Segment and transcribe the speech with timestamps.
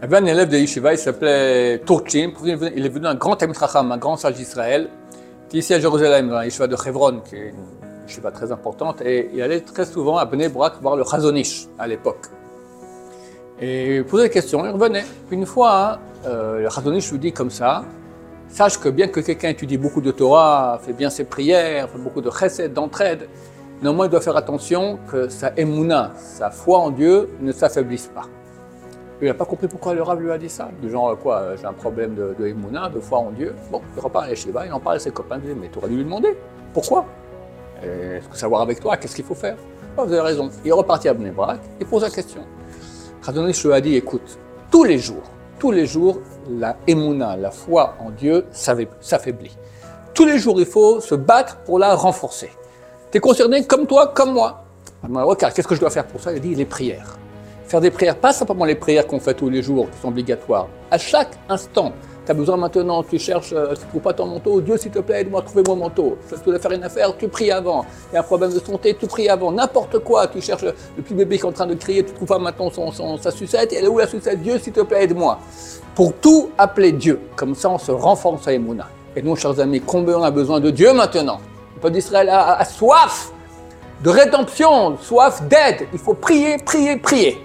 [0.00, 2.30] Il y avait un élève de Yeshiva, il s'appelait Turchin.
[2.44, 4.88] Il est venu un grand Talmud Chacham, un grand sage d'Israël,
[5.48, 9.02] qui est ici à Jérusalem, dans Yeshiva de Hebron, qui est une Yeshiva très importante.
[9.02, 12.26] Et il allait très souvent à Bnei Brak voir le Chazonish à l'époque.
[13.60, 15.04] Et il posait des questions, il revenait.
[15.32, 17.82] Une fois, euh, le Chazonish lui dit comme ça
[18.48, 22.20] Sache que bien que quelqu'un étudie beaucoup de Torah, fait bien ses prières, fait beaucoup
[22.20, 23.28] de chesed, d'entraide,
[23.82, 28.28] néanmoins il doit faire attention que sa émouna, sa foi en Dieu, ne s'affaiblisse pas.
[29.20, 30.68] Il n'a pas compris pourquoi le Rav lui a dit ça.
[30.80, 33.52] Du genre, quoi, j'ai un problème de, de de foi en Dieu.
[33.70, 35.78] Bon, il repart à Yeshiva, il en parle à ses copains, il dit, mais tu
[35.78, 36.36] aurais dû lui demander.
[36.72, 37.04] Pourquoi?
[37.82, 39.56] Est-ce que savoir avec toi, qu'est-ce qu'il faut faire?
[39.96, 40.48] Oh, Vous avez raison.
[40.64, 42.42] Il est reparti à Bnebrak, il pose la question.
[43.24, 44.38] Khazonish lui a dit, écoute,
[44.70, 45.22] tous les jours,
[45.58, 49.56] tous les jours, la émouna, la foi en Dieu, s'affaiblit.
[50.14, 52.50] Tous les jours, il faut se battre pour la renforcer.
[53.10, 54.64] Tu es concerné comme toi, comme moi.
[55.02, 56.32] regarde, qu'est-ce que je dois faire pour ça?
[56.32, 57.18] Il dit les prières.
[57.68, 60.68] Faire des prières, pas simplement les prières qu'on fait tous les jours, qui sont obligatoires.
[60.90, 61.92] À chaque instant,
[62.24, 64.90] tu as besoin maintenant, tu cherches, euh, tu ne trouves pas ton manteau, Dieu s'il
[64.90, 66.16] te plaît, aide-moi à trouver mon manteau.
[66.30, 67.84] Tu dois faire une affaire, tu pries avant.
[68.10, 69.52] Il y a un problème de santé, tu pries avant.
[69.52, 72.16] N'importe quoi, tu cherches le petit bébé qui est en train de crier, tu ne
[72.16, 74.40] trouves pas maintenant son, sa sucette, elle est où la sucette?
[74.40, 75.38] Dieu s'il te plaît, aide-moi.
[75.94, 78.88] Pour tout appeler Dieu, comme ça on se renforce à Emouna.
[79.14, 81.38] Et nous, chers amis, combien on a besoin de Dieu maintenant?
[81.74, 83.30] Le peuple d'Israël a soif
[84.02, 85.86] de rédemption, soif d'aide.
[85.92, 87.38] Il faut prier, prier, prier.